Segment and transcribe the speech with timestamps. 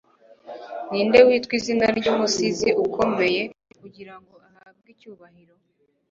[0.89, 3.41] ninde witwa izina ry'umusizi ukomeye
[3.81, 5.55] kugirango ahabwe icyubahiro